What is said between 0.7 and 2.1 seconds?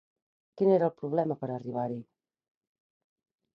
era el problema per arribar-hi?